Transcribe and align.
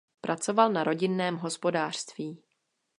Pracoval 0.21 0.71
na 0.71 0.83
rodinném 0.83 1.37
hospodářství. 1.37 2.43